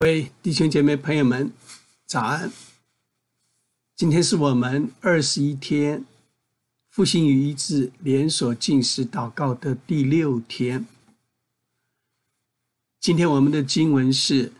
[0.00, 1.50] 各位弟兄姐妹朋友们，
[2.06, 2.52] 早安！
[3.96, 6.04] 今天是我们二十一天
[6.88, 10.86] 复兴与医治连锁进食祷告的第六天。
[13.00, 14.52] 今天我们的经文是，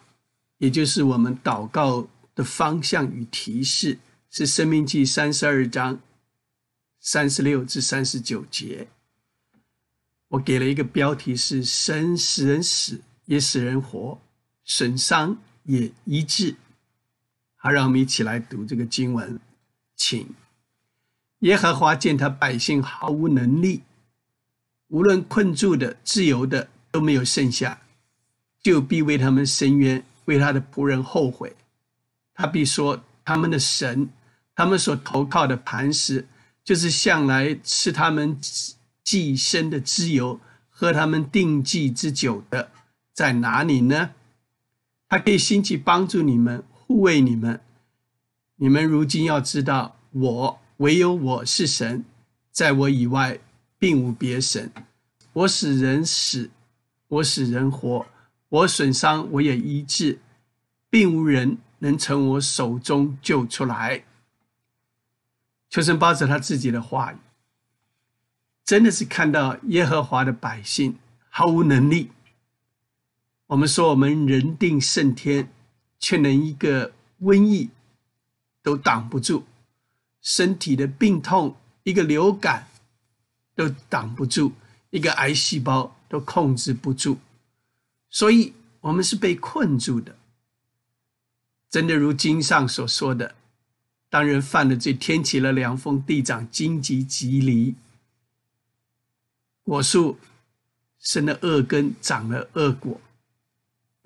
[0.56, 6.00] 也就是我们祷告的方向与提示，是《生命记》三十二章
[6.98, 8.88] 三十六至三十九节。
[10.30, 14.20] 我给了一个标题是“神使人死，也使人活”。
[14.68, 16.54] 损伤也医治。
[17.56, 19.40] 好，让我们一起来读这个经文，
[19.96, 20.28] 请
[21.40, 23.82] 耶和华见他百姓毫无能力，
[24.86, 27.80] 无论困住的、自由的都没有剩下，
[28.62, 31.56] 就必为他们伸冤，为他的仆人后悔。
[32.34, 34.08] 他必说：他们的神，
[34.54, 36.28] 他们所投靠的磐石，
[36.62, 38.38] 就是向来吃他们
[39.02, 42.70] 寄生的自由，喝他们定计之酒的，
[43.12, 44.10] 在哪里呢？
[45.08, 47.60] 他可以兴起帮助你们，护卫你们。
[48.56, 52.04] 你们如今要知道，我唯有我是神，
[52.50, 53.38] 在我以外
[53.78, 54.70] 并无别神。
[55.32, 56.50] 我使人死，
[57.06, 58.06] 我使人活，
[58.48, 60.18] 我损伤我也医治，
[60.90, 64.04] 并无人能从我手中救出来。
[65.70, 67.16] 求神保着他自己的话语，
[68.64, 70.98] 真的是看到耶和华的百姓
[71.30, 72.10] 毫无能力。
[73.48, 75.50] 我们说，我们人定胜天，
[75.98, 77.70] 却连一个瘟疫
[78.62, 79.42] 都挡不住；
[80.20, 82.68] 身体的病痛，一个流感
[83.54, 84.52] 都挡不住；
[84.90, 87.16] 一个癌细胞都控制不住。
[88.10, 90.14] 所以，我们是被困住的。
[91.70, 93.34] 真的如经上所说的，
[94.10, 97.74] 当人犯了罪，天起了凉风，地长荆棘棘藜，
[99.62, 100.18] 果树
[100.98, 103.00] 生了恶根，长了恶果。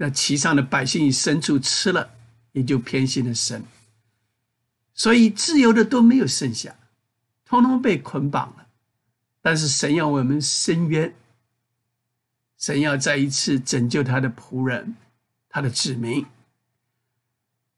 [0.02, 2.10] 那其上的百姓与牲畜吃了，
[2.50, 3.62] 也就偏心了神，
[4.94, 6.74] 所以自由的都没有剩下，
[7.44, 8.66] 通通被捆绑了。
[9.40, 11.14] 但是神要我们伸冤，
[12.58, 14.96] 神要再一次拯救他的仆人，
[15.48, 16.26] 他的子民。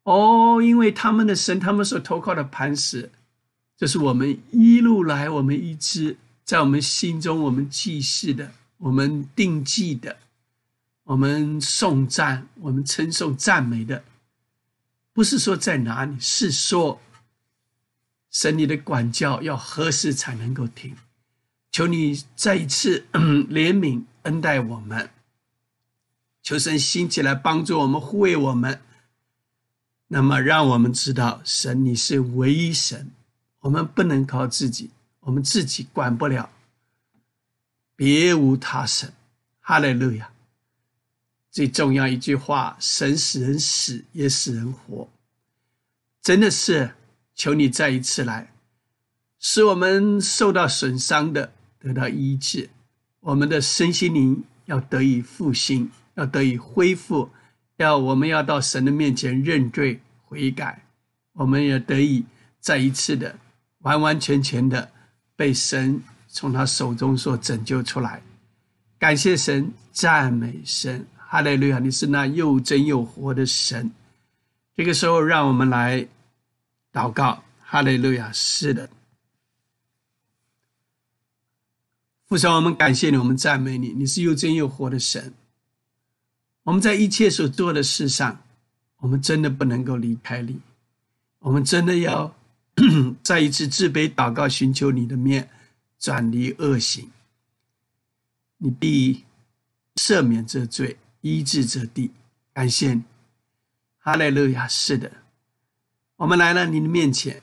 [0.04, 3.10] 哦，因为他们的神，他们所投靠的磐石，
[3.76, 10.16] 这是我们一路来我们一直在我们心中我们记事的，我们定记的。
[11.04, 14.04] 我们颂赞，我们称颂赞美的，
[15.12, 17.00] 不是说在哪里，是说
[18.30, 20.96] 神你的管教要何时才能够停？
[21.70, 25.10] 求你再一次 怜悯恩待我们，
[26.42, 28.80] 求神兴起来帮助我们护卫我们。
[30.08, 33.10] 那么，让我们知道神你是唯一神，
[33.60, 34.90] 我们不能靠自己，
[35.20, 36.48] 我们自己管不了，
[37.96, 39.12] 别无他神。
[39.60, 40.30] 哈利路亚。
[41.54, 45.08] 最重要一句话：神使人死，也使人活。
[46.20, 46.96] 真的是
[47.36, 48.52] 求你再一次来，
[49.38, 52.68] 使我们受到损伤的得到医治，
[53.20, 57.30] 我们的身心灵要得以复兴，要得以恢复，
[57.76, 60.84] 要我们要到神的面前认罪悔改，
[61.34, 62.24] 我们也得以
[62.58, 63.38] 再一次的
[63.82, 64.90] 完完全全的
[65.36, 68.20] 被神从他手中所拯救出来。
[68.98, 71.06] 感谢神，赞美神。
[71.34, 71.80] 哈利路亚！
[71.80, 73.90] 你是那又真又活的神。
[74.76, 76.06] 这个时候，让我们来
[76.92, 77.42] 祷告。
[77.58, 78.30] 哈利路亚！
[78.30, 78.88] 是的，
[82.28, 83.88] 父神，我们感谢你，我们赞美你。
[83.88, 85.34] 你是又真又活的神。
[86.62, 88.40] 我们在一切所做的事上，
[88.98, 90.60] 我们真的不能够离开你。
[91.40, 92.32] 我们真的要
[93.24, 95.50] 再一次自卑祷告，寻求你的面，
[95.98, 97.10] 转离恶行。
[98.58, 99.24] 你必
[99.96, 100.96] 赦免这罪。
[101.24, 102.10] 医治者地，
[102.52, 103.02] 感谢你，
[103.98, 104.68] 哈利路亚！
[104.68, 105.10] 是的，
[106.16, 107.40] 我们来了你的面前。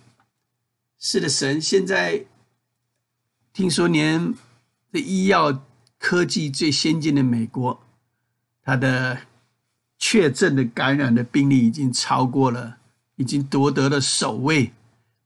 [0.99, 2.27] 是的，神现在
[3.51, 4.35] 听说连
[4.93, 5.65] 这医药
[5.97, 7.81] 科技最先进的美国，
[8.61, 9.23] 它的
[9.97, 12.77] 确诊的感染的病例已经超过了，
[13.15, 14.71] 已经夺得了首位，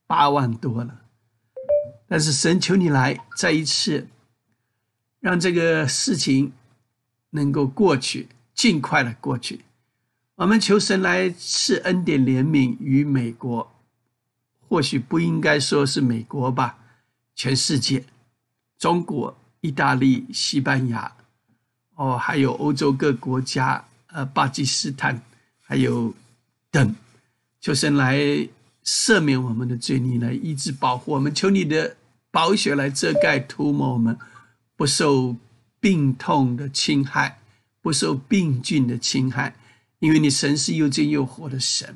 [0.07, 1.01] 八万多了。
[2.07, 4.07] 但是神求你来再一次，
[5.19, 6.53] 让这个事情
[7.31, 8.29] 能够过去。
[8.55, 9.65] 尽快的过去，
[10.35, 13.69] 我们求神来赐恩典怜悯于美国，
[14.69, 16.77] 或许不应该说是美国吧，
[17.35, 18.05] 全世界，
[18.79, 21.11] 中国、意大利、西班牙，
[21.95, 25.21] 哦，还有欧洲各国家，呃，巴基斯坦，
[25.59, 26.13] 还有
[26.71, 26.95] 等，
[27.59, 28.17] 求神来
[28.85, 31.97] 赦免我们的罪孽，来医治保护我们，求你的
[32.31, 34.17] 宝血来遮盖涂抹我们，
[34.77, 35.35] 不受
[35.81, 37.39] 病痛的侵害。
[37.85, 39.55] 不受病菌的侵害，
[39.99, 41.95] 因为你神是又真又活的神。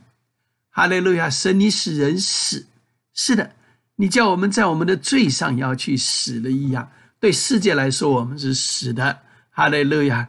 [0.69, 1.27] 哈利路亚！
[1.27, 2.67] 神，你使人死，
[3.15, 3.55] 是的，
[3.95, 6.91] 你叫我们在我们的罪上要去死的一样。
[7.19, 9.19] 对世界来说，我们是死的，
[9.49, 10.27] 哈利路亚；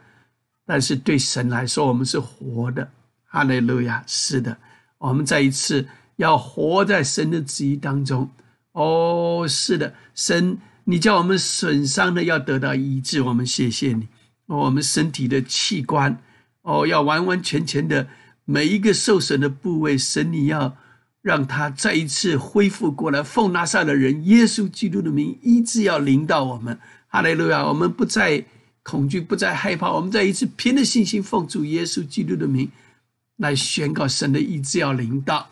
[0.64, 2.90] 但是对神来说，我们是活的，
[3.26, 4.02] 哈利路亚。
[4.06, 4.56] 是的，
[4.96, 5.86] 我们再一次
[6.16, 8.30] 要活在神的旨意当中。
[8.72, 14.08] 哦，是的，神，你叫我们损伤的要得到医治，我们谢谢你。
[14.58, 16.20] 我们身体的器官，
[16.62, 18.08] 哦，要完完全全的。
[18.44, 20.76] 每一个受损的部位，神你要
[21.22, 23.22] 让他再一次恢复过来。
[23.22, 26.76] 奉拿撒的人耶稣基督的名，医治要临到我们。
[27.06, 27.64] 哈利路亚！
[27.66, 28.44] 我们不再
[28.82, 32.68] 恐惧，不再害怕，我们再一次凭着信心奉主耶稣基督的名
[33.36, 35.48] 来宣告神的医治要临到。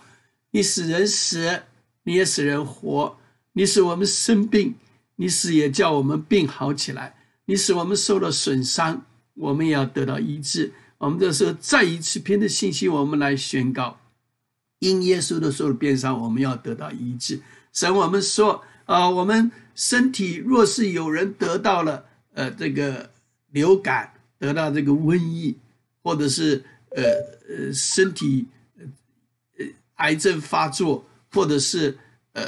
[0.51, 1.63] 你使人死，
[2.03, 3.17] 你也使人活。
[3.53, 4.75] 你使我们生病，
[5.17, 7.15] 你使也叫我们病好起来。
[7.49, 10.71] 你使我们受了损伤，我们也要得到医治。
[10.99, 13.99] 我们这时候再一次凭着信心，我们来宣告：
[14.81, 17.41] 因耶稣的受的鞭伤，我们要得到医治。
[17.73, 22.05] 神，我们说啊，我们身体若是有人得到了
[22.35, 23.09] 呃这个
[23.51, 25.57] 流感，得到这个瘟疫，
[26.03, 27.03] 或者是呃
[27.49, 28.47] 呃身体
[29.57, 29.65] 呃
[29.95, 31.03] 癌症发作，
[31.33, 31.97] 或者是
[32.35, 32.47] 呃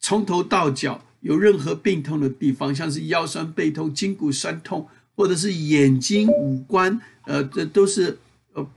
[0.00, 4.88] 从头到脚有任何病痛的地方，像是腰酸背痛、筋骨酸痛。
[5.18, 8.18] 或者是眼睛、五官，呃，这都是
[8.52, 8.70] 呃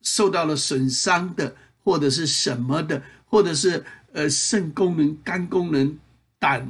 [0.00, 1.54] 受到了损伤的，
[1.84, 5.94] 或者是什么的，或者是呃肾功能、肝功能、
[6.38, 6.66] 胆、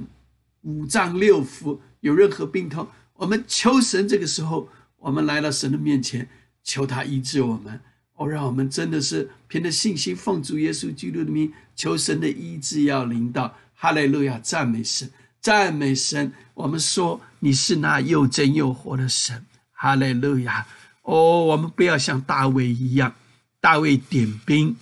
[0.62, 2.84] 五脏六腑有任何病痛，
[3.14, 4.08] 我们求神。
[4.08, 4.68] 这个时候，
[4.98, 6.28] 我们来到神的面前，
[6.64, 7.78] 求他医治我们。
[8.14, 13.56] 哦，让我们真的是凭着信心，奉主耶稣基督的名，求神的医治要临到。
[13.72, 15.08] 哈利路亚，赞美神。
[15.42, 20.64] 赞美神，我们说你是那又真又活的神，哈利路亚！
[21.02, 23.12] 哦，我们不要像大卫一样，
[23.60, 24.76] 大卫点兵，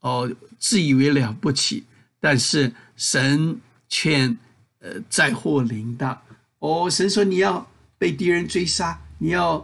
[0.00, 0.28] 哦，
[0.58, 1.84] 自以为了不起，
[2.18, 4.34] 但是神却
[4.80, 6.20] 呃灾祸临到。
[6.58, 7.64] 哦，神说你要
[7.96, 9.54] 被敌人追杀，你要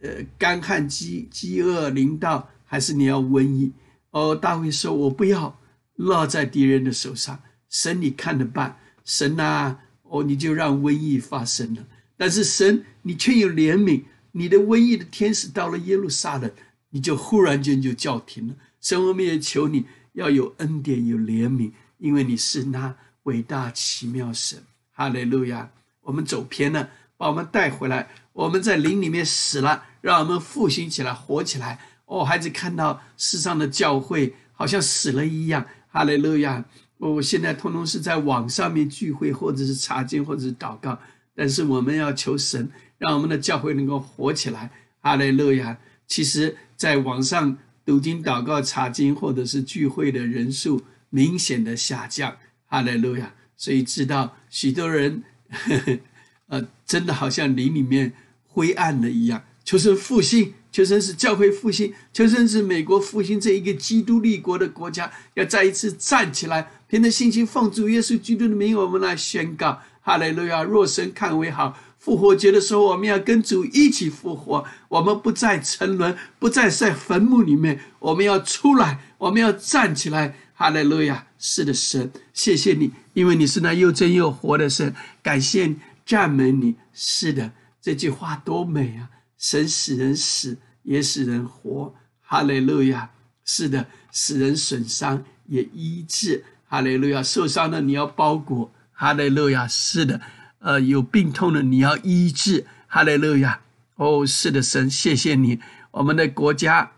[0.00, 3.72] 呃干旱饥饥饿临到，还是你要瘟疫？
[4.10, 5.58] 哦，大卫说，我不要
[5.94, 7.40] 落在敌人的手上，
[7.70, 9.80] 神你看着办，神啊！
[10.14, 11.84] 哦，你就让瘟疫发生了，
[12.16, 16.48] 但是神，你却有怜悯，你的瘟疫的天使到了耶路撒冷，
[16.90, 18.54] 你就忽然间就叫停了。
[18.80, 22.94] 神，我们也求你要有恩典，有怜悯，因为你是那
[23.24, 24.62] 伟大奇妙神。
[24.92, 25.68] 哈利路亚！
[26.02, 28.08] 我们走偏了，把我们带回来。
[28.32, 31.80] 我们在灵里面死了，让我们复兴起来，活起来。
[32.04, 35.66] 哦，孩子看到世上的教会好像死了一样。
[35.88, 36.64] 哈利路亚！
[36.98, 40.98] 我现在通通是在网上面聚会，或者是查经，或者是祷告。
[41.34, 44.70] 但是我们要求神，让我们的教会能够活起来。
[45.00, 45.76] 哈利路亚！
[46.06, 52.36] 其实，在网上读经、祷告、查经，或者是聚会的人数明显的下降。
[52.66, 53.34] 哈利路亚！
[53.56, 55.98] 所以知道许多人呵呵，
[56.46, 58.12] 呃，真的好像灵里面
[58.46, 59.42] 灰暗了一样。
[59.64, 60.54] 求神复兴。
[60.74, 70.62] 求神是教会复兴，求神是美国复兴这一个基督立国的国家，要再一次站起来，凭着信心奉主耶稣基督的名，我们来宣告：哈利路亚！
[70.62, 80.36] 若神看为好，复活节的时候，我们要跟主一起复活，我们不再沉沦，不再在坟墓里面，我们要出来，我们要站起来！
[80.54, 81.26] 哈利路亚！
[81.36, 85.74] 是的，神，谢谢你，因为你是那又真又活的神，感谢
[86.06, 86.76] 赞美你。
[86.92, 87.50] 是的，
[87.82, 89.10] 这句话多美啊！
[89.36, 91.92] 神使人死，也使人活。
[92.20, 93.10] 哈利路亚！
[93.44, 96.44] 是的，使人损伤也医治。
[96.74, 97.22] 哈利路亚！
[97.22, 98.68] 受伤的你要包裹。
[98.90, 99.64] 哈利路亚！
[99.68, 100.20] 是的，
[100.58, 102.66] 呃，有病痛的你要医治。
[102.88, 103.60] 哈利路亚！
[103.94, 105.60] 哦，是的，神，谢谢你。
[105.92, 106.90] 我们的国家、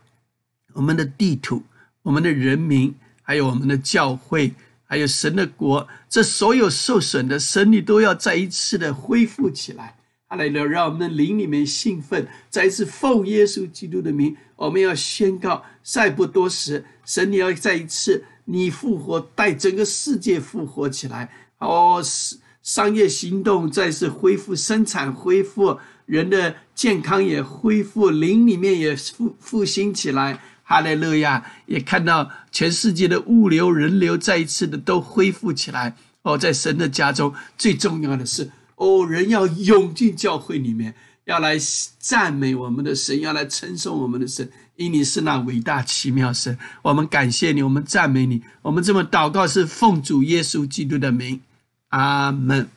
[0.72, 1.62] 我们的地图、
[2.00, 4.54] 我们的人民，还有我们的教会，
[4.86, 9.94] 还有神的国，这所有受损的神，你都要再一次的恢复起来。
[10.26, 10.64] 哈利路亚！
[10.64, 21.30] 让我们的灵里面兴奋，再一次奉耶稣基督的名，我们要宣告：再不多时，神你要再一次你复活，带整个世界复活起来。
[21.58, 30.40] 哦，商商业行动再次恢复，生产恢复，人的健康也恢复，灵里面也复复兴起来。
[30.68, 31.44] 哈利路亚！
[31.66, 35.94] 也看到全世界的物流、人流再一次的都恢复起来。
[36.22, 38.50] 哦，在神的家中，最重要的是。
[38.74, 40.92] 哦，人要涌进教会里面，
[41.24, 41.56] 要来
[42.00, 46.56] 赞美我们的神，要来称颂我们的神，因你是那伟大奇妙神。
[46.82, 51.40] 我们感谢你，我们赞美你，我们这么祷告是奉主耶稣基督的名，
[51.88, 52.68] 阿门。